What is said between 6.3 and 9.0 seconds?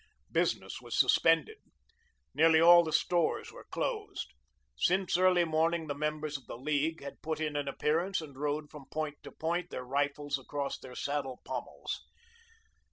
of the League had put in an appearance and rode from